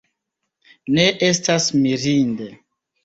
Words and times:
Ne 0.95 1.05
estas 1.29 1.67
mirinde. 1.85 2.49